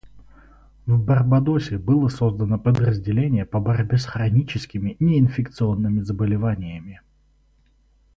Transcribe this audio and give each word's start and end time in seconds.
В 0.87 0.97
Барбадосе 0.99 1.77
было 1.77 2.07
создано 2.07 2.57
подразделение 2.57 3.45
по 3.45 3.59
борьбе 3.59 3.99
с 3.99 4.05
хроническими 4.05 4.97
неинфекционными 4.99 5.99
заболеваниями. 6.01 7.01